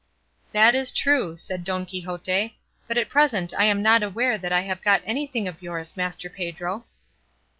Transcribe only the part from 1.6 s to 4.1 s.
Don Quixote; "but at present I am not